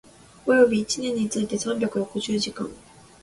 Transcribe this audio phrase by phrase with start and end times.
[0.47, 2.67] 及び一年について三百六十時間